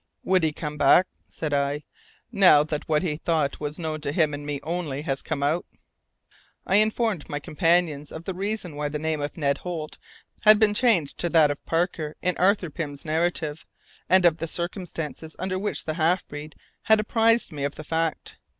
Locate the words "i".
1.53-1.83, 6.65-6.77